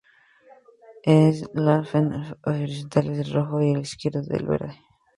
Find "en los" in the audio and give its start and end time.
1.03-1.87